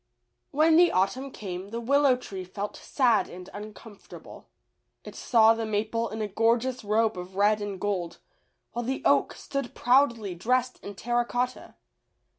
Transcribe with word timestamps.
When 0.49 0.77
the 0.77 0.91
autumn 0.91 1.29
came 1.29 1.69
the 1.69 1.79
Willow 1.79 2.15
tree 2.17 2.43
felt 2.43 2.75
sad 2.75 3.29
and 3.29 3.51
uncomfortable. 3.53 4.47
It 5.03 5.13
saw 5.15 5.53
the 5.53 5.63
maple 5.63 6.09
in 6.09 6.23
a 6.23 6.27
gorgeous 6.27 6.83
robe 6.83 7.19
of 7.19 7.35
red 7.35 7.61
and 7.61 7.79
gold, 7.79 8.17
while 8.71 8.83
the 8.83 9.03
oak 9.05 9.33
stood 9.35 9.75
proudly 9.75 10.33
dressed 10.33 10.83
in 10.83 10.95
terra 10.95 11.23
cotta. 11.25 11.75